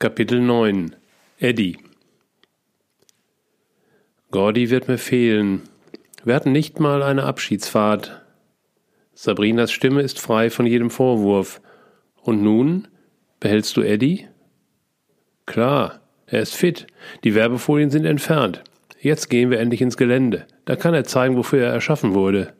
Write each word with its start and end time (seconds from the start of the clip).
Kapitel 0.00 0.40
9 0.40 0.94
Eddie 1.40 1.76
Gordy 4.30 4.70
wird 4.70 4.86
mir 4.86 4.96
fehlen. 4.96 5.62
Wir 6.22 6.36
hatten 6.36 6.52
nicht 6.52 6.78
mal 6.78 7.02
eine 7.02 7.24
Abschiedsfahrt. 7.24 8.24
Sabrinas 9.12 9.72
Stimme 9.72 10.02
ist 10.02 10.20
frei 10.20 10.50
von 10.50 10.66
jedem 10.66 10.90
Vorwurf. 10.90 11.60
Und 12.22 12.44
nun? 12.44 12.86
Behältst 13.40 13.76
du 13.76 13.82
Eddie? 13.82 14.28
Klar, 15.46 16.00
er 16.26 16.42
ist 16.42 16.54
fit. 16.54 16.86
Die 17.24 17.34
Werbefolien 17.34 17.90
sind 17.90 18.04
entfernt. 18.04 18.62
Jetzt 19.00 19.28
gehen 19.28 19.50
wir 19.50 19.58
endlich 19.58 19.80
ins 19.80 19.96
Gelände. 19.96 20.46
Da 20.64 20.76
kann 20.76 20.94
er 20.94 21.02
zeigen, 21.02 21.36
wofür 21.36 21.64
er 21.64 21.72
erschaffen 21.72 22.14
wurde. 22.14 22.54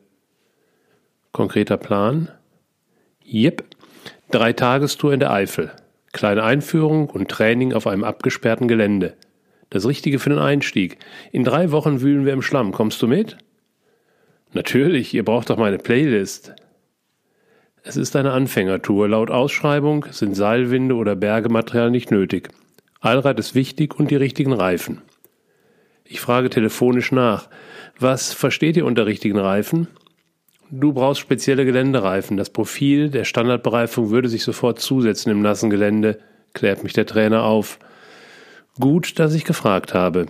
Konkreter 1.31 1.77
Plan? 1.77 2.33
Jep. 3.23 3.63
Drei 4.29 4.51
Tagestour 4.51 5.13
in 5.13 5.21
der 5.21 5.31
Eifel. 5.31 5.71
Kleine 6.11 6.43
Einführung 6.43 7.09
und 7.09 7.29
Training 7.29 7.73
auf 7.73 7.87
einem 7.87 8.03
abgesperrten 8.03 8.67
Gelände. 8.67 9.15
Das 9.69 9.85
Richtige 9.85 10.19
für 10.19 10.29
den 10.29 10.39
Einstieg. 10.39 10.97
In 11.31 11.43
drei 11.43 11.71
Wochen 11.71 12.01
wühlen 12.01 12.25
wir 12.25 12.33
im 12.33 12.41
Schlamm. 12.41 12.71
Kommst 12.71 13.01
du 13.01 13.07
mit? 13.07 13.37
Natürlich, 14.53 15.13
ihr 15.13 15.23
braucht 15.23 15.51
doch 15.51 15.57
meine 15.57 15.77
Playlist. 15.77 16.55
Es 17.83 17.95
ist 17.95 18.15
eine 18.15 18.31
Anfängertour. 18.31 19.07
Laut 19.07 19.29
Ausschreibung 19.29 20.05
sind 20.11 20.35
Seilwinde 20.35 20.95
oder 20.95 21.15
Bergematerial 21.15 21.91
nicht 21.91 22.09
nötig. 22.09 22.49
Allrad 22.99 23.39
ist 23.39 23.55
wichtig 23.55 23.97
und 23.97 24.11
die 24.11 24.15
richtigen 24.15 24.53
Reifen. 24.53 25.01
Ich 26.03 26.19
frage 26.19 26.49
telefonisch 26.49 27.11
nach. 27.11 27.47
Was 27.99 28.33
versteht 28.33 28.75
ihr 28.75 28.85
unter 28.85 29.05
richtigen 29.05 29.37
Reifen? 29.37 29.87
Du 30.71 30.93
brauchst 30.93 31.21
spezielle 31.21 31.65
Geländereifen. 31.65 32.37
Das 32.37 32.51
Profil 32.51 33.09
der 33.09 33.23
Standardbereifung 33.23 34.11
würde 34.11 34.29
sich 34.29 34.43
sofort 34.43 34.79
zusetzen 34.79 35.31
im 35.31 35.41
nassen 35.41 35.69
Gelände, 35.69 36.19
klärt 36.53 36.83
mich 36.83 36.93
der 36.93 37.07
Trainer 37.07 37.43
auf. 37.43 37.79
Gut, 38.79 39.17
dass 39.17 39.33
ich 39.33 39.45
gefragt 39.45 39.93
habe. 39.93 40.27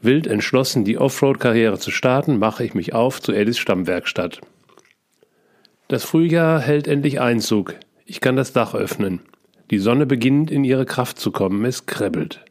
Wild 0.00 0.26
entschlossen, 0.26 0.84
die 0.84 0.98
Offroad-Karriere 0.98 1.78
zu 1.78 1.90
starten, 1.90 2.38
mache 2.38 2.64
ich 2.64 2.74
mich 2.74 2.94
auf 2.94 3.20
zu 3.20 3.32
Eddies 3.32 3.58
Stammwerkstatt. 3.58 4.40
Das 5.88 6.04
Frühjahr 6.04 6.60
hält 6.60 6.86
endlich 6.86 7.20
Einzug. 7.20 7.74
Ich 8.06 8.20
kann 8.20 8.36
das 8.36 8.52
Dach 8.52 8.74
öffnen. 8.74 9.20
Die 9.70 9.78
Sonne 9.78 10.06
beginnt 10.06 10.50
in 10.50 10.64
ihre 10.64 10.86
Kraft 10.86 11.18
zu 11.18 11.32
kommen, 11.32 11.64
es 11.64 11.86
kribbelt. 11.86 12.44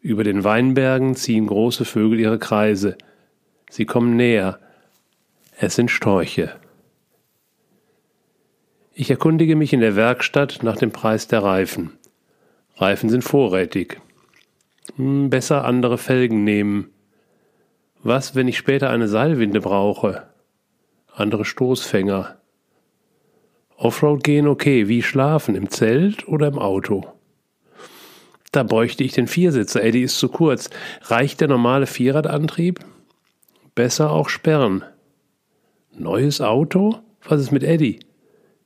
Über 0.00 0.24
den 0.24 0.44
Weinbergen 0.44 1.14
ziehen 1.14 1.46
große 1.46 1.84
Vögel 1.84 2.18
ihre 2.18 2.38
Kreise. 2.38 2.96
Sie 3.70 3.86
kommen 3.86 4.16
näher, 4.16 4.58
es 5.62 5.76
sind 5.76 5.90
Storche. 5.90 6.56
Ich 8.94 9.10
erkundige 9.10 9.54
mich 9.54 9.72
in 9.72 9.80
der 9.80 9.94
Werkstatt 9.94 10.60
nach 10.62 10.76
dem 10.76 10.90
Preis 10.90 11.28
der 11.28 11.42
Reifen. 11.44 11.92
Reifen 12.76 13.08
sind 13.08 13.22
vorrätig. 13.22 14.00
Hm, 14.96 15.30
besser 15.30 15.64
andere 15.64 15.98
Felgen 15.98 16.42
nehmen. 16.42 16.90
Was, 18.02 18.34
wenn 18.34 18.48
ich 18.48 18.58
später 18.58 18.90
eine 18.90 19.06
Seilwinde 19.06 19.60
brauche? 19.60 20.26
Andere 21.14 21.44
Stoßfänger. 21.44 22.36
Offroad 23.76 24.24
gehen 24.24 24.48
okay, 24.48 24.88
wie 24.88 25.02
schlafen, 25.02 25.54
im 25.54 25.70
Zelt 25.70 26.26
oder 26.26 26.48
im 26.48 26.58
Auto? 26.58 27.06
Da 28.50 28.64
bräuchte 28.64 29.04
ich 29.04 29.12
den 29.12 29.28
Viersitzer, 29.28 29.82
Eddie 29.82 30.02
ist 30.02 30.18
zu 30.18 30.28
kurz. 30.28 30.70
Reicht 31.02 31.40
der 31.40 31.48
normale 31.48 31.86
Vierradantrieb? 31.86 32.80
Besser 33.76 34.10
auch 34.10 34.28
sperren. 34.28 34.84
Neues 35.94 36.40
Auto? 36.40 37.00
Was 37.22 37.40
ist 37.40 37.52
mit 37.52 37.62
Eddie? 37.62 38.00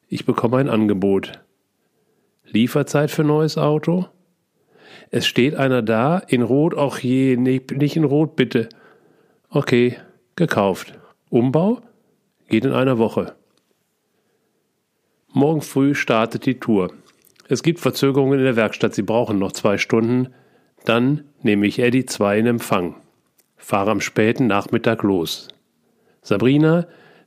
Ich 0.08 0.27
bekomme 0.27 0.58
ein 0.58 0.69
Angebot. 0.69 1.33
Lieferzeit 2.44 3.10
für 3.10 3.24
neues 3.24 3.58
Auto? 3.58 4.06
Es 5.10 5.27
steht 5.27 5.56
einer 5.56 5.83
da, 5.83 6.18
in 6.18 6.42
Rot, 6.42 6.77
auch 6.77 6.98
je, 6.98 7.36
nicht 7.36 7.96
in 7.96 8.05
Rot 8.05 8.36
bitte. 8.36 8.68
Okay, 9.50 9.96
gekauft. 10.36 10.96
Umbau? 11.28 11.80
Geht 12.48 12.64
in 12.64 12.73
einer 12.73 12.98
Woche. 12.98 13.34
Morgen 15.33 15.62
früh 15.62 15.96
startet 15.96 16.46
die 16.46 16.61
Tour. 16.61 16.92
Es 17.48 17.64
gibt 17.64 17.80
Verzögerungen 17.80 18.39
in 18.39 18.45
der 18.45 18.56
Werkstatt, 18.56 18.95
sie 18.95 19.02
brauchen 19.02 19.40
noch 19.40 19.51
zwei 19.51 19.78
Stunden. 19.78 20.33
Dann 20.84 21.24
nehme 21.42 21.67
ich 21.67 21.80
Eddie 21.80 22.06
2 22.06 22.39
in 22.39 22.46
Empfang. 22.46 22.95
Fahre 23.56 23.90
am 23.90 24.01
späten 24.01 24.46
Nachmittag 24.46 25.02
los. 25.02 25.48
Sabrina 26.22 26.86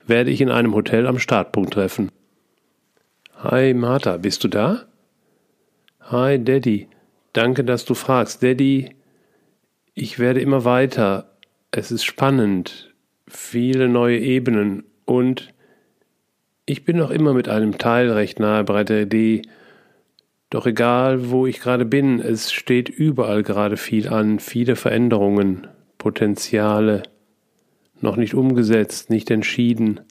werde 0.10 0.32
ich 0.32 0.42
in 0.42 0.50
einem 0.50 0.74
Hotel 0.74 1.08
am 1.08 1.20
Startpunkt 1.20 1.74
treffen. 1.74 2.12
Hi 3.38 3.74
Martha, 3.74 4.18
bist 4.18 4.44
du 4.44 4.48
da? 4.48 4.86
Hi 6.02 6.44
Daddy, 6.44 6.88
danke, 7.34 7.64
dass 7.64 7.86
du 7.86 7.94
fragst. 7.94 8.44
Daddy, 8.44 8.96
ich 9.94 10.20
werde 10.20 10.42
immer 10.42 10.66
weiter. 10.66 11.32
Es 11.72 11.92
ist 11.92 12.04
spannend, 12.04 12.94
viele 13.28 13.88
neue 13.88 14.18
Ebenen 14.18 14.84
und 15.06 15.54
ich 16.66 16.84
bin 16.84 16.98
noch 16.98 17.12
immer 17.12 17.34
mit 17.34 17.48
einem 17.48 17.78
Teil 17.78 18.12
recht 18.12 18.40
nahe 18.40 18.64
bei 18.64 18.84
der 18.84 19.04
Idee. 19.04 19.44
Doch 20.50 20.66
egal, 20.66 21.30
wo 21.30 21.46
ich 21.46 21.60
gerade 21.60 21.86
bin, 21.86 22.20
es 22.20 22.52
steht 22.52 22.90
überall 22.90 23.44
gerade 23.44 23.78
viel 23.78 24.10
an, 24.10 24.40
viele 24.40 24.76
Veränderungen, 24.76 25.68
Potenziale 25.98 27.04
noch 28.02 28.16
nicht 28.16 28.34
umgesetzt, 28.34 29.10
nicht 29.10 29.30
entschieden. 29.32 30.02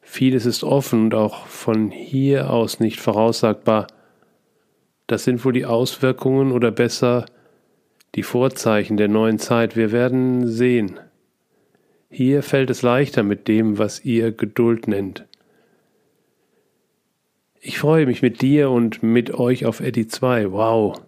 Vieles 0.00 0.46
ist 0.46 0.64
offen 0.64 1.04
und 1.04 1.14
auch 1.14 1.46
von 1.46 1.90
hier 1.90 2.50
aus 2.50 2.80
nicht 2.80 3.00
voraussagbar. 3.00 3.86
Das 5.06 5.24
sind 5.24 5.44
wohl 5.44 5.52
die 5.52 5.66
Auswirkungen 5.66 6.52
oder 6.52 6.70
besser 6.70 7.26
die 8.14 8.22
Vorzeichen 8.22 8.96
der 8.96 9.08
neuen 9.08 9.38
Zeit. 9.38 9.76
Wir 9.76 9.92
werden 9.92 10.46
sehen. 10.46 11.00
Hier 12.10 12.42
fällt 12.42 12.68
es 12.68 12.82
leichter 12.82 13.22
mit 13.22 13.48
dem, 13.48 13.78
was 13.78 14.04
ihr 14.04 14.32
Geduld 14.32 14.86
nennt. 14.86 15.26
Ich 17.60 17.78
freue 17.78 18.06
mich 18.06 18.22
mit 18.22 18.42
dir 18.42 18.70
und 18.70 19.02
mit 19.02 19.32
euch 19.32 19.66
auf 19.66 19.80
Eddie 19.80 20.08
2. 20.08 20.52
Wow. 20.52 21.00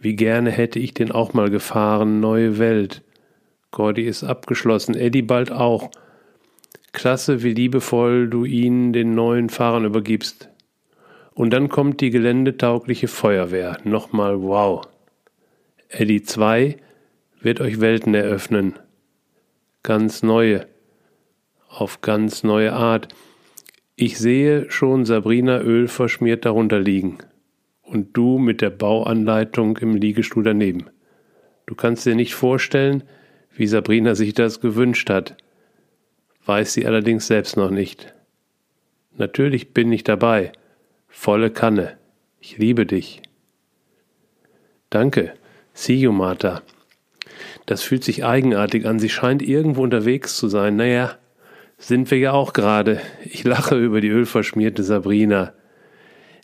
Wie 0.00 0.16
gerne 0.16 0.50
hätte 0.50 0.78
ich 0.78 0.94
den 0.94 1.12
auch 1.12 1.34
mal 1.34 1.50
gefahren. 1.50 2.20
Neue 2.20 2.58
Welt. 2.58 3.02
Gordy 3.70 4.04
ist 4.04 4.24
abgeschlossen, 4.24 4.94
Eddie 4.94 5.22
bald 5.22 5.52
auch. 5.52 5.90
Klasse, 6.92 7.42
wie 7.42 7.54
liebevoll 7.54 8.28
du 8.28 8.44
ihn 8.44 8.92
den 8.92 9.14
neuen 9.14 9.48
Fahrern 9.48 9.84
übergibst. 9.84 10.48
Und 11.34 11.50
dann 11.50 11.68
kommt 11.68 12.00
die 12.00 12.10
geländetaugliche 12.10 13.08
Feuerwehr. 13.08 13.78
Nochmal 13.84 14.42
wow. 14.42 14.86
Eddie 15.88 16.22
2 16.22 16.76
wird 17.40 17.60
euch 17.60 17.80
Welten 17.80 18.14
eröffnen. 18.14 18.78
Ganz 19.82 20.22
neue. 20.22 20.66
Auf 21.68 22.00
ganz 22.00 22.42
neue 22.42 22.72
Art. 22.72 23.08
Ich 23.94 24.18
sehe 24.18 24.70
schon 24.70 25.04
Sabrina 25.04 25.60
Öl 25.60 25.88
verschmiert 25.88 26.44
darunter 26.44 26.80
liegen. 26.80 27.18
Und 27.82 28.16
du 28.16 28.38
mit 28.38 28.60
der 28.60 28.70
Bauanleitung 28.70 29.76
im 29.78 29.94
Liegestuhl 29.94 30.42
daneben. 30.42 30.90
Du 31.66 31.74
kannst 31.74 32.04
dir 32.04 32.14
nicht 32.14 32.34
vorstellen, 32.34 33.04
wie 33.60 33.66
Sabrina 33.66 34.14
sich 34.14 34.32
das 34.32 34.62
gewünscht 34.62 35.10
hat, 35.10 35.36
weiß 36.46 36.72
sie 36.72 36.86
allerdings 36.86 37.26
selbst 37.26 37.58
noch 37.58 37.70
nicht. 37.70 38.14
Natürlich 39.18 39.74
bin 39.74 39.92
ich 39.92 40.02
dabei, 40.02 40.52
volle 41.08 41.50
Kanne. 41.50 41.98
Ich 42.40 42.56
liebe 42.56 42.86
dich. 42.86 43.20
Danke. 44.88 45.34
See 45.74 45.96
you, 45.96 46.10
Martha. 46.10 46.62
Das 47.66 47.82
fühlt 47.82 48.02
sich 48.02 48.24
eigenartig 48.24 48.86
an. 48.86 48.98
Sie 48.98 49.10
scheint 49.10 49.42
irgendwo 49.42 49.82
unterwegs 49.82 50.38
zu 50.38 50.48
sein. 50.48 50.76
Naja, 50.76 51.18
sind 51.76 52.10
wir 52.10 52.16
ja 52.16 52.32
auch 52.32 52.54
gerade. 52.54 53.02
Ich 53.26 53.44
lache 53.44 53.76
über 53.76 54.00
die 54.00 54.08
ölverschmierte 54.08 54.82
Sabrina. 54.82 55.52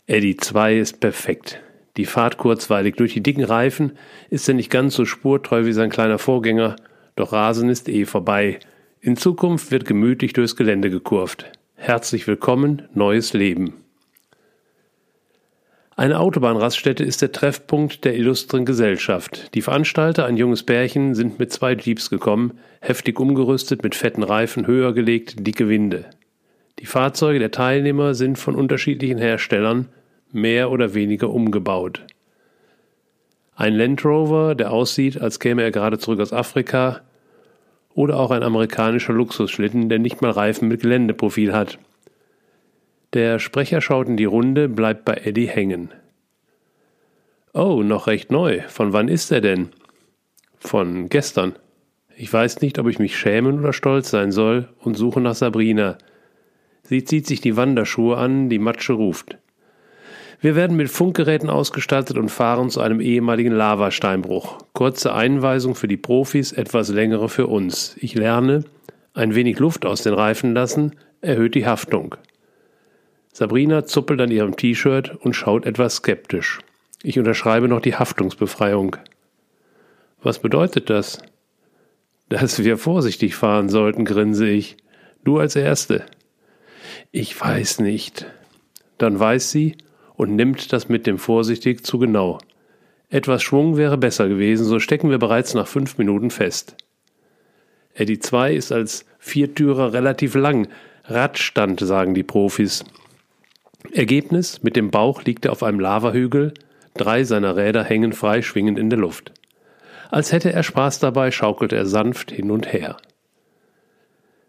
Eddie 0.07 0.37
2 0.37 0.77
ist 0.77 1.01
perfekt. 1.01 1.63
Die 1.97 2.05
Fahrt 2.05 2.37
kurzweilig. 2.37 2.97
Durch 2.97 3.15
die 3.15 3.23
dicken 3.23 3.45
Reifen 3.45 3.93
ist 4.29 4.47
er 4.49 4.55
nicht 4.55 4.71
ganz 4.71 4.95
so 4.95 5.07
spurtreu 5.07 5.65
wie 5.65 5.73
sein 5.73 5.89
kleiner 5.89 6.19
Vorgänger 6.19 6.77
doch 7.17 7.33
Rasen 7.33 7.69
ist 7.69 7.89
eh 7.89 8.05
vorbei. 8.05 8.61
In 9.01 9.17
Zukunft 9.17 9.71
wird 9.71 9.87
gemütlich 9.87 10.33
durchs 10.35 10.55
Gelände 10.55 10.91
gekurvt. 10.91 11.51
Herzlich 11.75 12.27
willkommen, 12.27 12.83
neues 12.95 13.33
Leben. 13.33 13.75
Eine 15.97 16.21
Autobahnraststätte 16.21 17.03
ist 17.05 17.23
der 17.23 17.33
Treffpunkt 17.33 18.05
der 18.05 18.17
illustren 18.17 18.67
Gesellschaft. 18.67 19.55
Die 19.55 19.63
Veranstalter, 19.63 20.27
ein 20.27 20.37
junges 20.37 20.63
Pärchen, 20.63 21.15
sind 21.15 21.39
mit 21.39 21.51
zwei 21.51 21.73
Jeeps 21.73 22.11
gekommen, 22.11 22.59
heftig 22.81 23.19
umgerüstet, 23.19 23.83
mit 23.83 23.95
fetten 23.95 24.23
Reifen, 24.23 24.67
höher 24.67 24.93
gelegt, 24.93 25.47
dicke 25.47 25.71
Winde. 25.71 26.11
Die 26.81 26.87
Fahrzeuge 26.87 27.39
der 27.39 27.51
Teilnehmer 27.51 28.13
sind 28.13 28.39
von 28.39 28.55
unterschiedlichen 28.55 29.17
Herstellern, 29.17 29.89
mehr 30.33 30.71
oder 30.71 30.93
weniger 30.93 31.31
umgebaut. 31.31 32.03
Ein 33.55 33.75
Land 33.75 34.05
Rover, 34.05 34.55
der 34.55 34.71
aussieht, 34.71 35.19
als 35.19 35.41
käme 35.41 35.63
er 35.63 35.71
gerade 35.71 35.99
zurück 35.99 36.21
aus 36.21 36.35
Afrika, 36.35 37.01
oder 37.97 38.21
auch 38.21 38.31
ein 38.31 38.43
amerikanischer 38.43 39.15
Luxusschlitten, 39.15 39.89
der 39.89 39.99
nicht 39.99 40.21
mal 40.21 40.31
Reifen 40.31 40.69
mit 40.69 40.83
Geländeprofil 40.83 41.55
hat. 41.55 41.79
Der 43.15 43.39
Sprecher 43.39 43.81
schaut 43.81 44.07
in 44.07 44.19
die 44.19 44.27
Runde, 44.27 44.69
bleibt 44.69 45.07
bei 45.07 45.15
Eddie 45.15 45.49
hängen. 45.49 45.91
Oh, 47.55 47.83
noch 47.83 48.07
recht 48.07 48.31
neu. 48.31 48.61
Von 48.69 48.93
wann 48.93 49.09
ist 49.09 49.33
er 49.33 49.41
denn? 49.41 49.71
Von 50.59 51.09
gestern. 51.09 51.55
Ich 52.15 52.31
weiß 52.31 52.61
nicht, 52.61 52.79
ob 52.79 52.87
ich 52.87 52.99
mich 52.99 53.19
schämen 53.19 53.59
oder 53.59 53.73
stolz 53.73 54.11
sein 54.11 54.31
soll 54.31 54.69
und 54.79 54.95
suche 54.95 55.23
nach 55.23 55.35
Sabrina. 55.35 55.97
Sie 56.83 57.03
zieht 57.03 57.27
sich 57.27 57.41
die 57.41 57.57
Wanderschuhe 57.57 58.19
an, 58.19 58.51
die 58.51 58.59
Matsche 58.59 58.93
ruft. 58.93 59.39
Wir 60.41 60.55
werden 60.55 60.77
mit 60.77 60.91
Funkgeräten 60.91 61.49
ausgestattet 61.49 62.19
und 62.19 62.29
fahren 62.29 62.69
zu 62.69 62.81
einem 62.81 63.01
ehemaligen 63.01 63.53
Lavasteinbruch. 63.53 64.59
Kurze 64.75 65.15
Einweisung 65.15 65.75
für 65.75 65.89
die 65.89 65.97
Profis, 65.97 66.53
etwas 66.53 66.91
längere 66.91 67.29
für 67.29 67.47
uns. 67.47 67.97
Ich 68.01 68.15
lerne, 68.15 68.65
ein 69.15 69.35
wenig 69.35 69.59
Luft 69.59 69.87
aus 69.87 70.03
den 70.03 70.13
Reifen 70.13 70.55
lassen, 70.55 70.95
erhöht 71.23 71.55
die 71.55 71.67
Haftung. 71.67 72.17
Sabrina 73.33 73.87
zuppelt 73.87 74.21
an 74.21 74.31
ihrem 74.31 74.57
T-Shirt 74.57 75.17
und 75.21 75.35
schaut 75.35 75.65
etwas 75.65 75.97
skeptisch. 75.97 76.61
Ich 77.03 77.19
unterschreibe 77.19 77.69
noch 77.69 77.81
die 77.81 77.95
Haftungsbefreiung. 77.95 78.97
Was 80.23 80.39
bedeutet 80.39 80.91
das? 80.91 81.19
Dass 82.29 82.63
wir 82.63 82.77
vorsichtig 82.77 83.35
fahren 83.37 83.69
sollten, 83.69 84.05
grinse 84.05 84.49
ich. 84.49 84.77
Du 85.25 85.39
als 85.39 85.57
Erste. 85.57 86.05
Ich 87.11 87.41
weiß 87.41 87.81
nicht. 87.81 88.27
Dann 88.99 89.19
weiß 89.19 89.51
sie 89.51 89.77
und 90.17 90.35
nimmt 90.35 90.73
das 90.73 90.89
mit 90.89 91.07
dem 91.07 91.19
vorsichtig 91.19 91.85
zu 91.85 91.99
genau. 91.99 92.39
Etwas 93.09 93.43
Schwung 93.43 93.77
wäre 93.77 93.99
besser 93.99 94.29
gewesen, 94.29 94.65
so 94.65 94.81
stecken 94.81 95.11
wir 95.11 95.19
bereits 95.19 95.55
nach 95.55 95.69
fünf 95.69 95.99
Minuten 95.99 96.31
fest. 96.31 96.77
Eddy 97.95 98.19
2 98.19 98.55
ist 98.55 98.73
als 98.73 99.07
Viertürer 99.19 99.93
relativ 99.93 100.35
lang. 100.35 100.69
Radstand, 101.05 101.81
sagen 101.81 102.15
die 102.15 102.25
Profis. 102.25 102.85
Ergebnis: 103.93 104.63
Mit 104.63 104.77
dem 104.77 104.91
Bauch 104.91 105.23
liegt 105.23 105.45
er 105.45 105.53
auf 105.53 105.63
einem 105.63 105.81
Lavahügel, 105.81 106.53
drei 106.95 107.25
seiner 107.25 107.57
Räder 107.57 107.85
hängen 107.85 108.13
frei 108.13 108.43
schwingend 108.43 108.79
in 108.79 108.91
der 108.91 108.99
Luft. 108.99 109.33
Als 110.11 110.33
hätte 110.33 110.53
er 110.53 110.63
Spaß 110.63 110.99
dabei, 110.99 111.31
schaukelt 111.31 111.73
er 111.73 111.87
sanft 111.87 112.31
hin 112.31 112.51
und 112.51 112.73
her. 112.73 112.97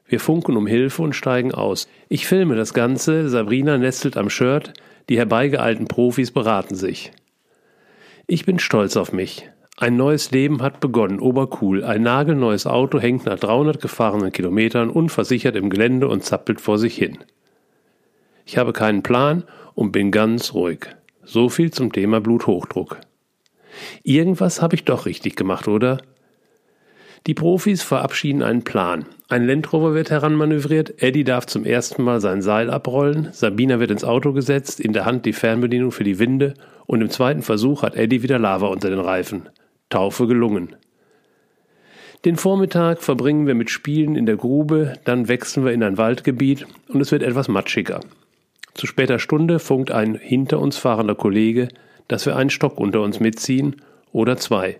Wir 0.07 0.19
funken 0.19 0.55
um 0.55 0.67
Hilfe 0.67 1.01
und 1.01 1.13
steigen 1.13 1.53
aus. 1.53 1.87
Ich 2.09 2.27
filme 2.27 2.55
das 2.55 2.73
Ganze, 2.73 3.29
Sabrina 3.29 3.77
nestelt 3.77 4.17
am 4.17 4.29
Shirt, 4.29 4.73
die 5.09 5.17
herbeigeeilten 5.17 5.87
Profis 5.87 6.31
beraten 6.31 6.75
sich. 6.75 7.11
Ich 8.27 8.45
bin 8.45 8.59
stolz 8.59 8.97
auf 8.97 9.13
mich. 9.13 9.49
Ein 9.77 9.95
neues 9.95 10.31
Leben 10.31 10.63
hat 10.63 10.79
begonnen, 10.79 11.19
obercool. 11.19 11.83
Ein 11.83 12.01
nagelneues 12.01 12.65
Auto 12.65 12.99
hängt 12.99 13.25
nach 13.25 13.39
300 13.39 13.79
gefahrenen 13.79 14.31
Kilometern 14.31 14.89
unversichert 14.89 15.55
im 15.55 15.69
Gelände 15.69 16.07
und 16.07 16.23
zappelt 16.23 16.59
vor 16.59 16.79
sich 16.79 16.95
hin. 16.97 17.19
Ich 18.45 18.57
habe 18.57 18.73
keinen 18.73 19.03
Plan 19.03 19.43
und 19.75 19.91
bin 19.91 20.11
ganz 20.11 20.53
ruhig. 20.53 20.87
So 21.23 21.49
viel 21.49 21.71
zum 21.71 21.93
Thema 21.93 22.21
Bluthochdruck. 22.21 22.99
Irgendwas 24.03 24.61
habe 24.61 24.75
ich 24.75 24.85
doch 24.85 25.05
richtig 25.05 25.35
gemacht, 25.35 25.67
oder? 25.67 25.99
Die 27.27 27.33
Profis 27.33 27.83
verabschieden 27.83 28.41
einen 28.41 28.63
Plan. 28.63 29.05
Ein 29.27 29.45
Landrover 29.45 29.93
wird 29.93 30.09
heranmanövriert, 30.09 31.03
Eddie 31.03 31.25
darf 31.25 31.45
zum 31.45 31.65
ersten 31.65 32.01
Mal 32.01 32.21
sein 32.21 32.41
Seil 32.41 32.69
abrollen, 32.69 33.27
Sabina 33.33 33.81
wird 33.81 33.91
ins 33.91 34.05
Auto 34.05 34.31
gesetzt, 34.31 34.79
in 34.79 34.93
der 34.93 35.03
Hand 35.03 35.25
die 35.25 35.33
Fernbedienung 35.33 35.91
für 35.91 36.05
die 36.05 36.19
Winde 36.19 36.53
und 36.85 37.01
im 37.01 37.09
zweiten 37.09 37.41
Versuch 37.41 37.83
hat 37.83 37.97
Eddie 37.97 38.23
wieder 38.23 38.39
Lava 38.39 38.67
unter 38.67 38.89
den 38.89 39.01
Reifen. 39.01 39.49
Taufe 39.89 40.25
gelungen. 40.25 40.77
Den 42.23 42.37
Vormittag 42.37 43.03
verbringen 43.03 43.45
wir 43.45 43.55
mit 43.55 43.69
Spielen 43.69 44.15
in 44.15 44.25
der 44.25 44.37
Grube, 44.37 44.93
dann 45.03 45.27
wechseln 45.27 45.65
wir 45.65 45.73
in 45.73 45.83
ein 45.83 45.97
Waldgebiet 45.97 46.65
und 46.87 47.01
es 47.01 47.11
wird 47.11 47.23
etwas 47.23 47.49
matschiger. 47.49 47.99
Zu 48.73 48.87
später 48.87 49.19
Stunde 49.19 49.59
funkt 49.59 49.91
ein 49.91 50.15
hinter 50.15 50.59
uns 50.59 50.77
fahrender 50.77 51.15
Kollege, 51.15 51.67
dass 52.07 52.25
wir 52.25 52.37
einen 52.37 52.49
Stock 52.49 52.79
unter 52.79 53.01
uns 53.01 53.19
mitziehen 53.19 53.81
oder 54.13 54.37
zwei. 54.37 54.77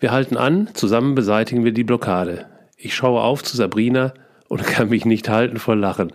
Wir 0.00 0.12
halten 0.12 0.36
an, 0.36 0.68
zusammen 0.74 1.16
beseitigen 1.16 1.64
wir 1.64 1.72
die 1.72 1.82
Blockade. 1.82 2.46
Ich 2.76 2.94
schaue 2.94 3.20
auf 3.20 3.42
zu 3.42 3.56
Sabrina 3.56 4.14
und 4.48 4.62
kann 4.64 4.90
mich 4.90 5.04
nicht 5.04 5.28
halten 5.28 5.58
vor 5.58 5.74
Lachen. 5.74 6.12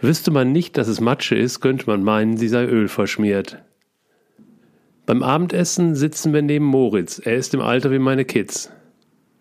Wüsste 0.00 0.32
man 0.32 0.50
nicht, 0.50 0.76
dass 0.76 0.88
es 0.88 1.00
Matsche 1.00 1.36
ist, 1.36 1.60
könnte 1.60 1.86
man 1.86 2.02
meinen, 2.02 2.36
sie 2.36 2.48
sei 2.48 2.64
Öl 2.64 2.88
verschmiert. 2.88 3.58
Beim 5.06 5.22
Abendessen 5.22 5.94
sitzen 5.94 6.32
wir 6.32 6.42
neben 6.42 6.64
Moritz. 6.64 7.20
Er 7.24 7.36
ist 7.36 7.54
im 7.54 7.60
Alter 7.60 7.92
wie 7.92 8.00
meine 8.00 8.24
Kids. 8.24 8.72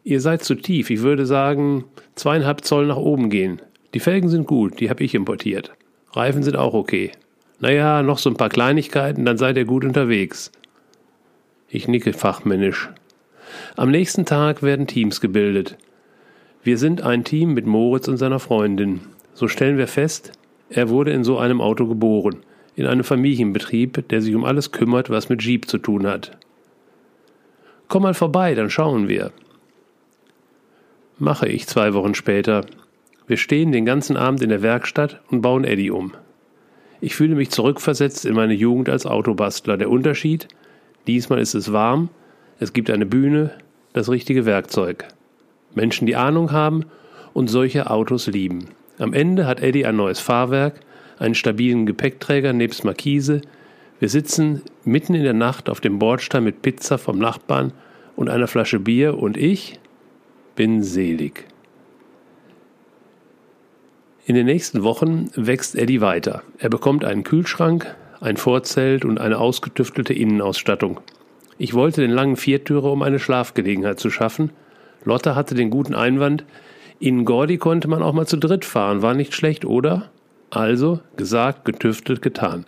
Ihr 0.04 0.22
seid 0.22 0.44
zu 0.44 0.56
tief. 0.56 0.92
Ich 0.92 1.02
würde 1.02 1.26
sagen, 1.26 1.86
zweieinhalb 2.16 2.64
Zoll 2.64 2.86
nach 2.88 2.98
oben 2.98 3.30
gehen. 3.30 3.60
Die 3.96 4.00
Felgen 4.00 4.30
sind 4.30 4.46
gut, 4.46 4.80
die 4.80 4.92
habe 4.92 5.04
ich 5.04 5.16
importiert. 5.16 5.72
Reifen 6.12 6.44
sind 6.44 6.56
auch 6.56 6.76
okay. 6.76 7.12
Naja, 7.60 8.04
noch 8.04 8.20
so 8.20 8.30
ein 8.30 8.38
paar 8.38 8.50
Kleinigkeiten, 8.50 9.26
dann 9.26 9.38
seid 9.38 9.58
ihr 9.58 9.66
gut 9.66 9.84
unterwegs. 9.84 10.52
Ich 11.68 11.88
nicke 11.88 12.14
fachmännisch. 12.14 12.90
Am 13.76 13.92
nächsten 13.92 14.26
Tag 14.26 14.64
werden 14.64 14.88
Teams 14.88 15.22
gebildet. 15.22 15.78
Wir 16.64 16.78
sind 16.78 17.02
ein 17.02 17.24
Team 17.24 17.54
mit 17.54 17.66
Moritz 17.66 18.08
und 18.08 18.18
seiner 18.18 18.40
Freundin. 18.40 19.02
So 19.34 19.48
stellen 19.48 19.78
wir 19.78 19.88
fest, 19.88 20.34
er 20.70 20.90
wurde 20.90 21.12
in 21.12 21.24
so 21.24 21.38
einem 21.38 21.62
Auto 21.62 21.88
geboren, 21.88 22.38
in 22.76 22.86
einem 22.86 23.04
Familienbetrieb, 23.04 24.08
der 24.10 24.22
sich 24.22 24.36
um 24.36 24.44
alles 24.44 24.72
kümmert, 24.72 25.10
was 25.10 25.30
mit 25.30 25.44
Jeep 25.44 25.68
zu 25.68 25.78
tun 25.78 26.06
hat. 26.06 26.38
Komm 27.88 28.04
mal 28.04 28.14
vorbei, 28.14 28.54
dann 28.54 28.70
schauen 28.70 29.08
wir. 29.08 29.32
Mache 31.18 31.48
ich 31.48 31.68
zwei 31.68 31.94
Wochen 31.94 32.14
später. 32.14 32.66
Wir 33.26 33.38
stehen 33.38 33.72
den 33.72 33.86
ganzen 33.86 34.16
Abend 34.16 34.42
in 34.42 34.50
der 34.50 34.62
Werkstatt 34.62 35.22
und 35.30 35.42
bauen 35.42 35.64
Eddie 35.64 35.92
um. 35.92 36.14
Ich 37.02 37.16
fühle 37.16 37.36
mich 37.36 37.50
zurückversetzt 37.50 38.26
in 38.26 38.36
meine 38.36 38.54
Jugend 38.54 38.90
als 38.90 39.06
Autobastler. 39.06 39.78
Der 39.78 39.90
Unterschied? 39.90 40.48
Diesmal 41.08 41.40
ist 41.40 41.56
es 41.56 41.72
warm, 41.72 42.10
es 42.60 42.74
gibt 42.74 42.90
eine 42.90 43.06
Bühne, 43.06 43.52
das 43.94 44.10
richtige 44.10 44.46
Werkzeug. 44.46 45.06
Menschen, 45.74 46.06
die 46.06 46.16
Ahnung 46.16 46.52
haben 46.52 46.86
und 47.34 47.50
solche 47.50 47.90
Autos 47.90 48.28
lieben. 48.28 48.70
Am 48.98 49.14
Ende 49.14 49.48
hat 49.48 49.62
Eddie 49.62 49.86
ein 49.86 49.96
neues 49.96 50.20
Fahrwerk, 50.20 50.82
einen 51.20 51.36
stabilen 51.36 51.86
Gepäckträger 51.86 52.54
nebst 52.54 52.84
Markise. 52.84 53.42
Wir 54.00 54.10
sitzen 54.10 54.62
mitten 54.84 55.16
in 55.16 55.24
der 55.24 55.34
Nacht 55.34 55.70
auf 55.70 55.80
dem 55.80 56.00
Bordstein 56.00 56.44
mit 56.44 56.62
Pizza 56.62 56.98
vom 56.98 57.18
Nachbarn 57.18 57.72
und 58.16 58.30
einer 58.30 58.48
Flasche 58.48 58.80
Bier 58.80 59.18
und 59.18 59.38
ich 59.38 59.80
bin 60.56 60.84
selig. 60.84 61.46
In 64.26 64.36
den 64.36 64.46
nächsten 64.46 64.84
Wochen 64.84 65.30
wächst 65.36 65.76
Eddie 65.76 66.02
weiter. 66.02 66.44
Er 66.58 66.70
bekommt 66.70 67.06
einen 67.06 67.24
Kühlschrank, 67.24 67.96
ein 68.20 68.38
Vorzelt 68.38 69.06
und 69.06 69.20
eine 69.20 69.40
ausgetüftelte 69.40 70.14
Innenausstattung. 70.14 71.00
Ich 71.60 71.74
wollte 71.74 72.02
den 72.02 72.12
langen 72.12 72.38
Viertürer, 72.38 72.92
um 72.92 73.04
eine 73.04 73.20
Schlafgelegenheit 73.20 74.00
zu 74.00 74.10
schaffen. 74.10 74.52
Lotte 75.04 75.36
hatte 75.36 75.54
den 75.54 75.70
guten 75.70 75.94
Einwand, 75.94 76.46
in 77.00 77.24
Gordi 77.24 77.58
konnte 77.58 77.88
man 77.88 78.02
auch 78.02 78.14
mal 78.14 78.28
zu 78.28 78.38
dritt 78.38 78.66
fahren, 78.66 79.02
war 79.02 79.14
nicht 79.14 79.34
schlecht, 79.34 79.64
oder? 79.66 80.10
Also, 80.50 81.00
gesagt, 81.16 81.64
getüftelt, 81.64 82.22
getan. 82.22 82.66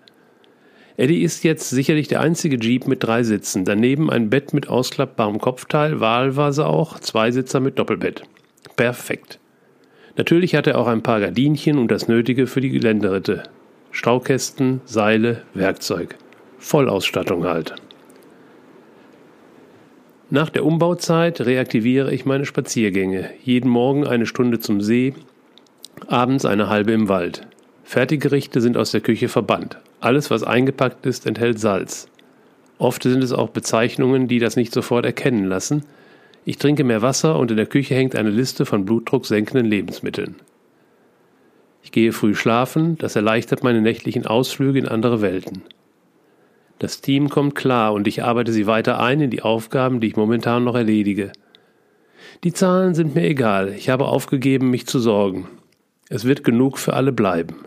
Eddie 0.95 1.23
ist 1.23 1.43
jetzt 1.43 1.69
sicherlich 1.69 2.07
der 2.07 2.21
einzige 2.21 2.57
Jeep 2.57 2.87
mit 2.87 3.03
drei 3.03 3.23
Sitzen, 3.23 3.65
daneben 3.65 4.09
ein 4.09 4.29
Bett 4.29 4.53
mit 4.53 4.69
ausklappbarem 4.69 5.39
Kopfteil, 5.39 5.99
wahlweise 5.99 6.65
auch 6.65 6.99
zwei 6.99 7.31
Sitzer 7.31 7.59
mit 7.59 7.79
Doppelbett. 7.79 8.23
Perfekt. 8.75 9.39
Natürlich 10.15 10.55
hat 10.55 10.67
er 10.67 10.77
auch 10.77 10.87
ein 10.87 11.03
paar 11.03 11.19
Gardinchen 11.19 11.77
und 11.77 11.89
das 11.89 12.07
Nötige 12.07 12.45
für 12.45 12.61
die 12.61 12.69
Geländeritte. 12.69 13.43
Staukästen, 13.91 14.81
Seile, 14.85 15.43
Werkzeug. 15.53 16.17
Vollausstattung 16.57 17.45
halt. 17.45 17.75
Nach 20.31 20.49
der 20.49 20.65
Umbauzeit 20.65 21.41
reaktiviere 21.41 22.13
ich 22.13 22.25
meine 22.25 22.45
Spaziergänge. 22.45 23.29
Jeden 23.43 23.69
Morgen 23.69 24.07
eine 24.07 24.25
Stunde 24.25 24.59
zum 24.59 24.81
See, 24.81 25.13
abends 26.07 26.45
eine 26.45 26.69
halbe 26.69 26.93
im 26.93 27.09
Wald. 27.09 27.45
Fertiggerichte 27.83 28.61
sind 28.61 28.77
aus 28.77 28.91
der 28.91 29.01
Küche 29.01 29.27
verbannt. 29.27 29.77
Alles, 29.99 30.31
was 30.31 30.43
eingepackt 30.43 31.05
ist, 31.05 31.27
enthält 31.27 31.59
Salz. 31.59 32.07
Oft 32.77 33.03
sind 33.03 33.21
es 33.23 33.33
auch 33.33 33.49
Bezeichnungen, 33.49 34.27
die 34.27 34.39
das 34.39 34.55
nicht 34.55 34.73
sofort 34.73 35.05
erkennen 35.05 35.43
lassen, 35.43 35.83
ich 36.43 36.57
trinke 36.57 36.83
mehr 36.83 37.03
Wasser 37.03 37.37
und 37.37 37.51
in 37.51 37.57
der 37.57 37.67
Küche 37.67 37.93
hängt 37.93 38.15
eine 38.15 38.31
Liste 38.31 38.65
von 38.65 38.85
blutdrucksenkenden 38.85 39.65
Lebensmitteln. 39.65 40.37
Ich 41.83 41.91
gehe 41.91 42.13
früh 42.13 42.33
schlafen, 42.33 42.97
das 42.97 43.15
erleichtert 43.15 43.63
meine 43.63 43.81
nächtlichen 43.81 44.25
Ausflüge 44.25 44.79
in 44.79 44.87
andere 44.87 45.21
Welten. 45.21 45.61
Das 46.81 46.99
Team 46.99 47.29
kommt 47.29 47.53
klar 47.53 47.93
und 47.93 48.07
ich 48.07 48.23
arbeite 48.23 48.51
sie 48.51 48.65
weiter 48.65 48.99
ein 48.99 49.21
in 49.21 49.29
die 49.29 49.43
Aufgaben, 49.43 49.99
die 49.99 50.07
ich 50.07 50.15
momentan 50.15 50.63
noch 50.63 50.73
erledige. 50.73 51.31
Die 52.43 52.53
Zahlen 52.53 52.95
sind 52.95 53.13
mir 53.13 53.21
egal, 53.21 53.69
ich 53.69 53.89
habe 53.89 54.07
aufgegeben, 54.07 54.71
mich 54.71 54.87
zu 54.87 54.97
sorgen. 54.97 55.47
Es 56.09 56.25
wird 56.25 56.43
genug 56.43 56.79
für 56.79 56.95
alle 56.95 57.11
bleiben. 57.11 57.57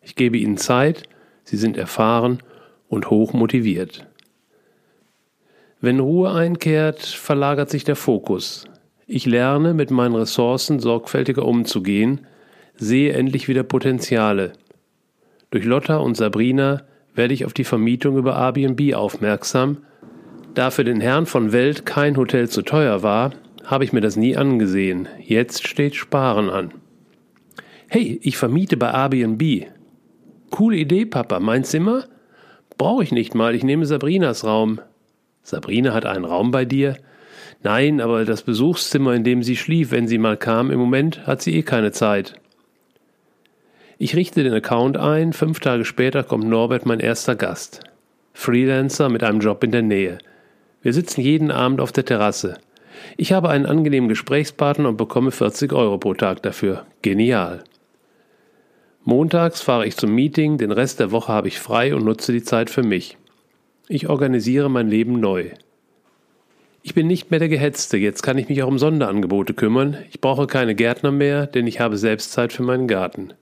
Ich 0.00 0.16
gebe 0.16 0.38
ihnen 0.38 0.56
Zeit, 0.56 1.02
sie 1.44 1.58
sind 1.58 1.76
erfahren 1.76 2.38
und 2.88 3.10
hoch 3.10 3.34
motiviert. 3.34 4.06
Wenn 5.82 6.00
Ruhe 6.00 6.32
einkehrt, 6.32 7.02
verlagert 7.02 7.68
sich 7.68 7.84
der 7.84 7.94
Fokus. 7.94 8.64
Ich 9.06 9.26
lerne, 9.26 9.74
mit 9.74 9.90
meinen 9.90 10.14
Ressourcen 10.14 10.80
sorgfältiger 10.80 11.44
umzugehen, 11.44 12.26
sehe 12.74 13.12
endlich 13.12 13.48
wieder 13.48 13.64
Potenziale. 13.64 14.54
Durch 15.50 15.66
Lotta 15.66 15.98
und 15.98 16.16
Sabrina 16.16 16.84
werde 17.16 17.34
ich 17.34 17.44
auf 17.44 17.52
die 17.52 17.64
Vermietung 17.64 18.16
über 18.16 18.36
Airbnb 18.36 18.94
aufmerksam, 18.94 19.78
Da 20.54 20.70
für 20.70 20.84
den 20.84 21.00
Herrn 21.00 21.26
von 21.26 21.52
Welt 21.52 21.84
kein 21.84 22.16
Hotel 22.16 22.48
zu 22.48 22.62
teuer 22.62 23.02
war, 23.02 23.32
habe 23.64 23.84
ich 23.84 23.92
mir 23.92 24.00
das 24.00 24.16
nie 24.16 24.36
angesehen. 24.36 25.08
Jetzt 25.20 25.66
steht 25.66 25.96
Sparen 25.96 26.48
an. 26.48 26.72
Hey, 27.88 28.18
ich 28.22 28.38
vermiete 28.38 28.76
bei 28.76 28.90
Airbnb. 28.90 29.66
Coole 30.50 30.76
Idee, 30.76 31.04
Papa. 31.04 31.40
Mein 31.40 31.64
Zimmer? 31.64 32.04
Brauche 32.78 33.02
ich 33.02 33.12
nicht 33.12 33.34
mal. 33.34 33.54
Ich 33.54 33.64
nehme 33.64 33.84
Sabrinas 33.86 34.44
Raum. 34.44 34.80
Sabrina 35.42 35.92
hat 35.92 36.06
einen 36.06 36.24
Raum 36.24 36.50
bei 36.50 36.64
dir? 36.64 36.96
Nein, 37.62 38.00
aber 38.00 38.24
das 38.24 38.42
Besuchszimmer, 38.42 39.14
in 39.14 39.24
dem 39.24 39.42
sie 39.42 39.56
schlief, 39.56 39.90
wenn 39.90 40.08
sie 40.08 40.18
mal 40.18 40.36
kam, 40.36 40.70
im 40.70 40.78
Moment 40.78 41.26
hat 41.26 41.42
sie 41.42 41.56
eh 41.56 41.62
keine 41.62 41.92
Zeit. 41.92 42.34
Ich 43.98 44.14
richte 44.14 44.42
den 44.42 44.52
Account 44.52 44.98
ein, 44.98 45.32
fünf 45.32 45.58
Tage 45.58 45.86
später 45.86 46.22
kommt 46.22 46.44
Norbert 46.44 46.84
mein 46.84 47.00
erster 47.00 47.34
Gast. 47.34 47.80
Freelancer 48.34 49.08
mit 49.08 49.24
einem 49.24 49.40
Job 49.40 49.64
in 49.64 49.70
der 49.70 49.80
Nähe. 49.80 50.18
Wir 50.82 50.92
sitzen 50.92 51.22
jeden 51.22 51.50
Abend 51.50 51.80
auf 51.80 51.92
der 51.92 52.04
Terrasse. 52.04 52.58
Ich 53.16 53.32
habe 53.32 53.48
einen 53.48 53.64
angenehmen 53.64 54.10
Gesprächspartner 54.10 54.90
und 54.90 54.98
bekomme 54.98 55.30
40 55.30 55.72
Euro 55.72 55.96
pro 55.96 56.12
Tag 56.12 56.42
dafür. 56.42 56.84
Genial. 57.00 57.64
Montags 59.02 59.62
fahre 59.62 59.86
ich 59.86 59.96
zum 59.96 60.14
Meeting, 60.14 60.58
den 60.58 60.72
Rest 60.72 61.00
der 61.00 61.10
Woche 61.10 61.32
habe 61.32 61.48
ich 61.48 61.58
frei 61.58 61.94
und 61.94 62.04
nutze 62.04 62.32
die 62.32 62.42
Zeit 62.42 62.68
für 62.68 62.82
mich. 62.82 63.16
Ich 63.88 64.10
organisiere 64.10 64.68
mein 64.68 64.88
Leben 64.88 65.20
neu. 65.20 65.52
Ich 66.82 66.92
bin 66.92 67.06
nicht 67.06 67.30
mehr 67.30 67.40
der 67.40 67.48
Gehetzte, 67.48 67.96
jetzt 67.96 68.22
kann 68.22 68.36
ich 68.36 68.50
mich 68.50 68.62
auch 68.62 68.68
um 68.68 68.78
Sonderangebote 68.78 69.54
kümmern. 69.54 69.96
Ich 70.10 70.20
brauche 70.20 70.46
keine 70.46 70.74
Gärtner 70.74 71.12
mehr, 71.12 71.46
denn 71.46 71.66
ich 71.66 71.80
habe 71.80 71.96
selbst 71.96 72.32
Zeit 72.32 72.52
für 72.52 72.62
meinen 72.62 72.88
Garten. 72.88 73.32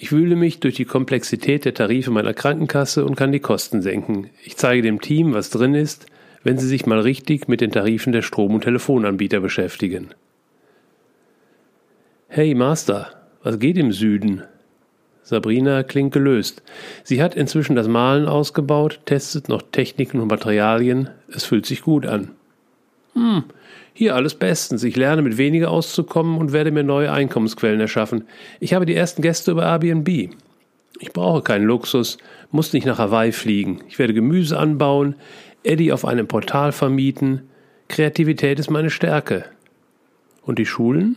Ich 0.00 0.12
wühle 0.12 0.36
mich 0.36 0.60
durch 0.60 0.76
die 0.76 0.84
Komplexität 0.84 1.64
der 1.64 1.74
Tarife 1.74 2.12
meiner 2.12 2.32
Krankenkasse 2.32 3.04
und 3.04 3.16
kann 3.16 3.32
die 3.32 3.40
Kosten 3.40 3.82
senken. 3.82 4.30
Ich 4.44 4.56
zeige 4.56 4.80
dem 4.80 5.00
Team, 5.00 5.34
was 5.34 5.50
drin 5.50 5.74
ist, 5.74 6.06
wenn 6.44 6.56
Sie 6.56 6.68
sich 6.68 6.86
mal 6.86 7.00
richtig 7.00 7.48
mit 7.48 7.60
den 7.60 7.72
Tarifen 7.72 8.12
der 8.12 8.22
Strom- 8.22 8.54
und 8.54 8.62
Telefonanbieter 8.62 9.40
beschäftigen. 9.40 10.10
Hey 12.28 12.54
Master, 12.54 13.10
was 13.42 13.58
geht 13.58 13.76
im 13.76 13.90
Süden? 13.90 14.44
Sabrina 15.24 15.82
klingt 15.82 16.12
gelöst. 16.12 16.62
Sie 17.02 17.20
hat 17.20 17.34
inzwischen 17.34 17.74
das 17.74 17.88
Malen 17.88 18.28
ausgebaut, 18.28 19.00
testet 19.04 19.48
noch 19.48 19.62
Techniken 19.62 20.20
und 20.20 20.28
Materialien. 20.28 21.10
Es 21.26 21.44
fühlt 21.44 21.66
sich 21.66 21.82
gut 21.82 22.06
an. 22.06 22.30
Hm, 23.14 23.42
hier 23.98 24.14
alles 24.14 24.36
bestens. 24.36 24.84
Ich 24.84 24.94
lerne 24.94 25.22
mit 25.22 25.38
weniger 25.38 25.72
auszukommen 25.72 26.38
und 26.38 26.52
werde 26.52 26.70
mir 26.70 26.84
neue 26.84 27.10
Einkommensquellen 27.10 27.80
erschaffen. 27.80 28.28
Ich 28.60 28.72
habe 28.72 28.86
die 28.86 28.94
ersten 28.94 29.22
Gäste 29.22 29.50
über 29.50 29.64
Airbnb. 29.64 30.36
Ich 31.00 31.12
brauche 31.12 31.42
keinen 31.42 31.64
Luxus, 31.64 32.16
muss 32.52 32.72
nicht 32.72 32.86
nach 32.86 32.98
Hawaii 32.98 33.32
fliegen. 33.32 33.80
Ich 33.88 33.98
werde 33.98 34.14
Gemüse 34.14 34.56
anbauen, 34.56 35.16
Eddie 35.64 35.92
auf 35.92 36.04
einem 36.04 36.28
Portal 36.28 36.70
vermieten. 36.70 37.48
Kreativität 37.88 38.60
ist 38.60 38.70
meine 38.70 38.90
Stärke. 38.90 39.46
Und 40.42 40.60
die 40.60 40.66
Schulen? 40.66 41.16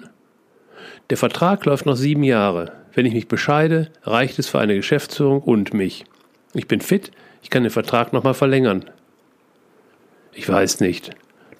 Der 1.11 1.17
Vertrag 1.17 1.63
läuft 1.65 1.85
noch 1.85 1.95
sieben 1.95 2.23
Jahre. 2.23 2.71
Wenn 2.95 3.05
ich 3.05 3.13
mich 3.13 3.27
bescheide, 3.27 3.91
reicht 4.01 4.39
es 4.39 4.47
für 4.47 4.57
eine 4.57 4.75
Geschäftsführung 4.75 5.43
und 5.43 5.75
mich. 5.75 6.03
Ich 6.55 6.67
bin 6.67 6.81
fit, 6.81 7.11
ich 7.43 7.51
kann 7.51 7.61
den 7.61 7.71
Vertrag 7.71 8.11
nochmal 8.11 8.33
verlängern. 8.33 8.85
Ich 10.33 10.50
weiß 10.50 10.79
nicht. 10.79 11.11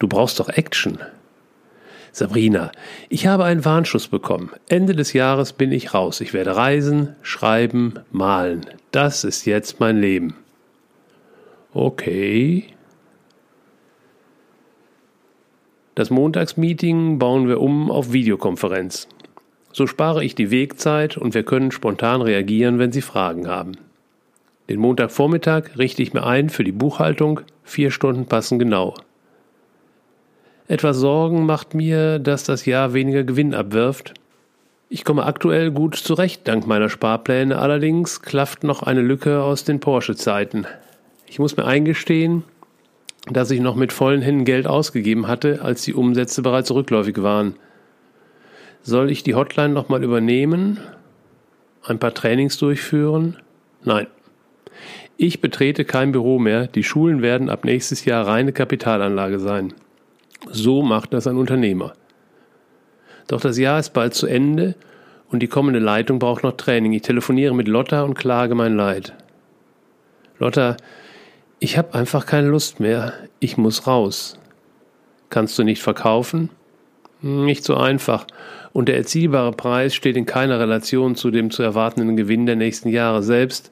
Du 0.02 0.08
brauchst 0.08 0.40
doch 0.40 0.48
Action. 0.48 0.98
Sabrina, 2.10 2.72
ich 3.08 3.28
habe 3.28 3.44
einen 3.44 3.64
Warnschuss 3.64 4.08
bekommen. 4.08 4.50
Ende 4.68 4.96
des 4.96 5.12
Jahres 5.12 5.52
bin 5.52 5.70
ich 5.70 5.94
raus. 5.94 6.20
Ich 6.20 6.34
werde 6.34 6.56
reisen, 6.56 7.14
schreiben, 7.22 8.00
malen. 8.10 8.66
Das 8.90 9.22
ist 9.22 9.44
jetzt 9.44 9.78
mein 9.78 10.00
Leben. 10.00 10.34
Okay. 11.72 12.64
Das 15.94 16.10
Montagsmeeting 16.10 17.20
bauen 17.20 17.46
wir 17.46 17.60
um 17.60 17.88
auf 17.88 18.12
Videokonferenz. 18.12 19.06
So 19.72 19.86
spare 19.86 20.24
ich 20.24 20.34
die 20.34 20.50
Wegzeit 20.50 21.16
und 21.16 21.32
wir 21.32 21.44
können 21.44 21.70
spontan 21.70 22.22
reagieren, 22.22 22.80
wenn 22.80 22.90
Sie 22.90 23.02
Fragen 23.02 23.46
haben. 23.46 23.76
Den 24.68 24.80
Montagvormittag 24.80 25.78
richte 25.78 26.02
ich 26.02 26.12
mir 26.12 26.26
ein 26.26 26.50
für 26.50 26.64
die 26.64 26.72
Buchhaltung, 26.72 27.42
vier 27.62 27.92
Stunden 27.92 28.26
passen 28.26 28.58
genau. 28.58 28.94
Etwas 30.72 30.96
Sorgen 30.96 31.44
macht 31.44 31.74
mir, 31.74 32.18
dass 32.18 32.44
das 32.44 32.64
Jahr 32.64 32.94
weniger 32.94 33.24
Gewinn 33.24 33.52
abwirft. 33.52 34.14
Ich 34.88 35.04
komme 35.04 35.26
aktuell 35.26 35.70
gut 35.70 35.96
zurecht 35.96 36.48
dank 36.48 36.66
meiner 36.66 36.88
Sparpläne, 36.88 37.58
allerdings 37.58 38.22
klafft 38.22 38.64
noch 38.64 38.82
eine 38.82 39.02
Lücke 39.02 39.42
aus 39.42 39.64
den 39.64 39.80
Porsche-Zeiten. 39.80 40.66
Ich 41.26 41.38
muss 41.38 41.58
mir 41.58 41.66
eingestehen, 41.66 42.44
dass 43.30 43.50
ich 43.50 43.60
noch 43.60 43.76
mit 43.76 43.92
vollen 43.92 44.22
Händen 44.22 44.46
Geld 44.46 44.66
ausgegeben 44.66 45.28
hatte, 45.28 45.60
als 45.60 45.82
die 45.82 45.92
Umsätze 45.92 46.40
bereits 46.40 46.70
rückläufig 46.70 47.22
waren. 47.22 47.56
Soll 48.80 49.10
ich 49.10 49.22
die 49.22 49.34
Hotline 49.34 49.74
nochmal 49.74 50.02
übernehmen? 50.02 50.80
Ein 51.84 51.98
paar 51.98 52.14
Trainings 52.14 52.56
durchführen? 52.56 53.36
Nein. 53.84 54.06
Ich 55.18 55.42
betrete 55.42 55.84
kein 55.84 56.12
Büro 56.12 56.38
mehr. 56.38 56.66
Die 56.66 56.82
Schulen 56.82 57.20
werden 57.20 57.50
ab 57.50 57.66
nächstes 57.66 58.06
Jahr 58.06 58.26
reine 58.26 58.54
Kapitalanlage 58.54 59.38
sein. 59.38 59.74
So 60.50 60.82
macht 60.82 61.12
das 61.12 61.26
ein 61.26 61.36
Unternehmer. 61.36 61.92
Doch 63.28 63.40
das 63.40 63.58
Jahr 63.58 63.78
ist 63.78 63.90
bald 63.90 64.14
zu 64.14 64.26
Ende 64.26 64.74
und 65.30 65.40
die 65.40 65.48
kommende 65.48 65.80
Leitung 65.80 66.18
braucht 66.18 66.42
noch 66.42 66.56
Training. 66.56 66.92
Ich 66.92 67.02
telefoniere 67.02 67.54
mit 67.54 67.68
Lotta 67.68 68.02
und 68.02 68.14
klage 68.14 68.54
mein 68.54 68.76
Leid. 68.76 69.14
Lotta, 70.38 70.76
ich 71.58 71.78
habe 71.78 71.94
einfach 71.94 72.26
keine 72.26 72.48
Lust 72.48 72.80
mehr. 72.80 73.14
Ich 73.38 73.56
muss 73.56 73.86
raus. 73.86 74.38
Kannst 75.30 75.58
du 75.58 75.62
nicht 75.62 75.80
verkaufen? 75.80 76.50
Nicht 77.22 77.64
so 77.64 77.76
einfach. 77.76 78.26
Und 78.72 78.88
der 78.88 78.96
erzielbare 78.96 79.52
Preis 79.52 79.94
steht 79.94 80.16
in 80.16 80.26
keiner 80.26 80.58
Relation 80.58 81.14
zu 81.14 81.30
dem 81.30 81.50
zu 81.50 81.62
erwartenden 81.62 82.16
Gewinn 82.16 82.46
der 82.46 82.56
nächsten 82.56 82.88
Jahre, 82.88 83.22
selbst 83.22 83.70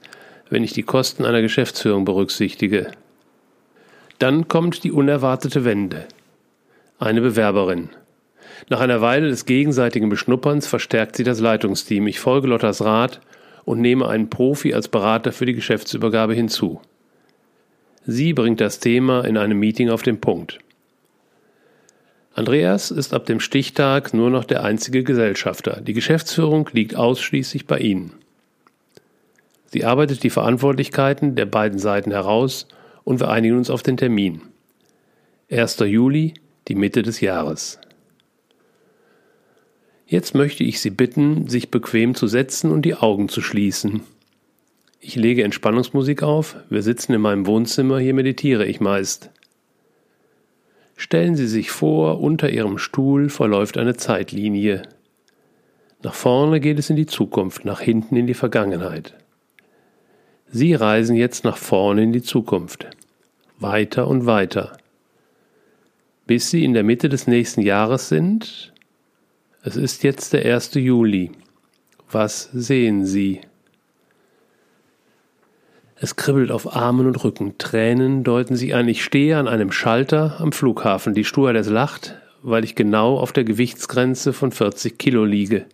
wenn 0.49 0.63
ich 0.63 0.73
die 0.73 0.85
Kosten 0.85 1.25
einer 1.25 1.43
Geschäftsführung 1.43 2.05
berücksichtige. 2.05 2.93
Dann 4.19 4.49
kommt 4.49 4.85
die 4.85 4.93
unerwartete 4.93 5.65
Wende. 5.65 6.07
Eine 7.01 7.23
Bewerberin. 7.23 7.89
Nach 8.69 8.81
einer 8.81 9.01
Weile 9.01 9.31
des 9.31 9.47
gegenseitigen 9.47 10.11
Beschnupperns 10.11 10.67
verstärkt 10.67 11.17
sie 11.17 11.25
das 11.25 11.41
Leitungsteam. 11.41 12.07
Ich 12.07 12.21
folge 12.21 12.47
Lottas 12.47 12.83
Rat 12.83 13.23
und 13.65 13.81
nehme 13.81 14.07
einen 14.07 14.29
Profi 14.29 14.75
als 14.75 14.89
Berater 14.89 15.33
für 15.33 15.47
die 15.47 15.55
Geschäftsübergabe 15.55 16.35
hinzu. 16.35 16.83
Sie 18.05 18.35
bringt 18.35 18.61
das 18.61 18.81
Thema 18.81 19.25
in 19.25 19.39
einem 19.39 19.59
Meeting 19.59 19.89
auf 19.89 20.03
den 20.03 20.21
Punkt. 20.21 20.59
Andreas 22.35 22.91
ist 22.91 23.15
ab 23.15 23.25
dem 23.25 23.41
Stichtag 23.41 24.13
nur 24.13 24.29
noch 24.29 24.45
der 24.45 24.63
einzige 24.63 25.03
Gesellschafter. 25.03 25.81
Die 25.81 25.95
Geschäftsführung 25.95 26.69
liegt 26.75 26.97
ausschließlich 26.97 27.67
bei 27.67 27.79
Ihnen. 27.79 28.13
Sie 29.65 29.87
arbeitet 29.87 30.23
die 30.23 30.29
Verantwortlichkeiten 30.29 31.35
der 31.35 31.47
beiden 31.47 31.79
Seiten 31.79 32.11
heraus 32.11 32.69
und 33.05 33.21
wir 33.21 33.31
einigen 33.31 33.57
uns 33.57 33.71
auf 33.71 33.83
den 33.83 33.97
Termin. 33.97 34.43
1. 35.51 35.79
Juli, 35.79 36.35
die 36.69 36.75
Mitte 36.75 37.03
des 37.03 37.21
Jahres. 37.21 37.79
Jetzt 40.07 40.35
möchte 40.35 40.65
ich 40.65 40.81
Sie 40.81 40.91
bitten, 40.91 41.47
sich 41.47 41.71
bequem 41.71 42.15
zu 42.15 42.27
setzen 42.27 42.71
und 42.73 42.83
die 42.83 42.97
Augen 42.97 43.29
zu 43.29 43.41
schließen. 43.41 44.03
Ich 44.99 45.17
lege 45.17 45.45
Entspannungsmusik 45.45 46.23
auf, 46.23 46.57
wir 46.69 46.83
sitzen 46.83 47.15
in 47.15 47.21
meinem 47.21 47.47
Wohnzimmer, 47.47 47.99
hier 48.01 48.13
meditiere 48.13 48.67
ich 48.67 48.81
meist. 48.81 49.31
Stellen 50.97 51.37
Sie 51.37 51.47
sich 51.47 51.71
vor, 51.71 52.21
unter 52.21 52.51
Ihrem 52.51 52.77
Stuhl 52.77 53.31
verläuft 53.31 53.79
eine 53.79 53.97
Zeitlinie. 53.97 54.83
Nach 56.03 56.13
vorne 56.13 56.61
geht 56.61 56.79
es 56.79 56.91
in 56.91 56.97
die 56.97 57.07
Zukunft, 57.07 57.65
nach 57.65 57.81
hinten 57.81 58.17
in 58.17 58.27
die 58.27 58.35
Vergangenheit. 58.35 59.15
Sie 60.51 60.75
reisen 60.75 61.15
jetzt 61.15 61.45
nach 61.45 61.57
vorne 61.57 62.03
in 62.03 62.13
die 62.13 62.23
Zukunft, 62.23 62.89
weiter 63.59 64.09
und 64.09 64.27
weiter, 64.27 64.77
bis 66.31 66.49
Sie 66.49 66.65
in 66.65 66.75
der 66.75 66.85
Mitte 66.85 67.09
des 67.09 67.27
nächsten 67.27 67.61
Jahres 67.61 68.09
sind. 68.09 68.73
Es 69.65 69.75
ist 69.75 70.05
jetzt 70.05 70.33
der 70.33 70.45
1. 70.45 70.75
Juli. 70.75 71.33
Was 72.09 72.49
sehen 72.53 73.05
Sie? 73.05 73.41
Es 75.97 76.15
kribbelt 76.15 76.53
auf 76.53 76.77
Armen 76.77 77.09
und 77.09 77.25
Rücken. 77.25 77.59
Tränen 77.59 78.23
deuten 78.23 78.55
sich 78.55 78.77
an. 78.77 78.87
Ich 78.87 79.03
stehe 79.03 79.39
an 79.39 79.49
einem 79.49 79.73
Schalter 79.73 80.37
am 80.39 80.53
Flughafen. 80.53 81.15
Die 81.15 81.25
Stewardess 81.25 81.69
lacht, 81.69 82.15
weil 82.43 82.63
ich 82.63 82.77
genau 82.77 83.19
auf 83.19 83.33
der 83.33 83.43
Gewichtsgrenze 83.43 84.33
von 84.33 84.53
40 84.53 84.99
Kilo 84.99 85.25
liege. 85.25 85.67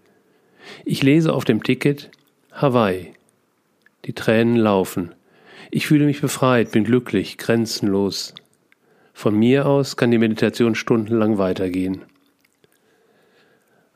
Ich 0.86 1.02
lese 1.02 1.34
auf 1.34 1.44
dem 1.44 1.62
Ticket 1.62 2.10
Hawaii. 2.50 3.12
Die 4.06 4.14
Tränen 4.14 4.56
laufen. 4.56 5.14
Ich 5.70 5.86
fühle 5.86 6.06
mich 6.06 6.22
befreit, 6.22 6.72
bin 6.72 6.84
glücklich, 6.84 7.36
grenzenlos. 7.36 8.32
Von 9.18 9.35
mir 9.38 9.64
aus 9.64 9.96
kann 9.96 10.11
die 10.11 10.18
Meditation 10.18 10.75
stundenlang 10.75 11.38
weitergehen. 11.38 12.02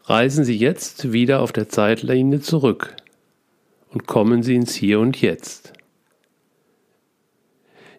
Reisen 0.04 0.46
Sie 0.46 0.56
jetzt 0.56 1.12
wieder 1.12 1.42
auf 1.42 1.52
der 1.52 1.68
Zeitlinie 1.68 2.40
zurück 2.40 2.96
und 3.90 4.06
kommen 4.06 4.42
Sie 4.42 4.54
ins 4.54 4.74
Hier 4.74 4.98
und 4.98 5.20
Jetzt. 5.20 5.74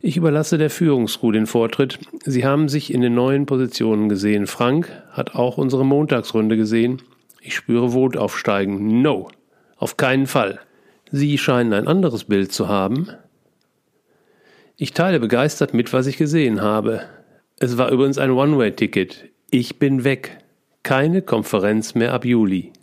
Ich 0.01 0.17
überlasse 0.17 0.57
der 0.57 0.71
Führungscrew 0.71 1.31
den 1.31 1.45
Vortritt. 1.45 1.99
Sie 2.25 2.43
haben 2.43 2.67
sich 2.67 2.91
in 2.91 3.01
den 3.01 3.13
neuen 3.13 3.45
Positionen 3.45 4.09
gesehen. 4.09 4.47
Frank 4.47 4.89
hat 5.11 5.35
auch 5.35 5.59
unsere 5.59 5.85
Montagsrunde 5.85 6.57
gesehen. 6.57 7.03
Ich 7.39 7.53
spüre 7.53 7.93
Wut 7.93 8.17
aufsteigen. 8.17 9.03
No, 9.03 9.29
auf 9.77 9.95
keinen 9.95 10.25
Fall. 10.25 10.59
Sie 11.11 11.37
scheinen 11.37 11.73
ein 11.73 11.87
anderes 11.87 12.23
Bild 12.23 12.51
zu 12.51 12.67
haben. 12.67 13.09
Ich 14.83 14.93
teile 14.93 15.19
begeistert 15.19 15.75
mit, 15.75 15.93
was 15.93 16.07
ich 16.07 16.17
gesehen 16.17 16.59
habe. 16.59 17.03
Es 17.59 17.77
war 17.77 17.91
übrigens 17.91 18.17
ein 18.17 18.31
One-Way-Ticket. 18.31 19.29
Ich 19.51 19.77
bin 19.77 20.03
weg. 20.03 20.39
Keine 20.81 21.21
Konferenz 21.21 21.93
mehr 21.93 22.15
ab 22.15 22.25
Juli. 22.25 22.73